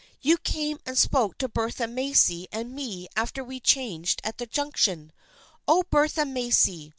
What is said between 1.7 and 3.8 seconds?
Macy and me after we